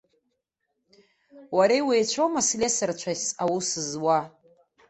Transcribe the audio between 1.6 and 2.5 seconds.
иуеицәоума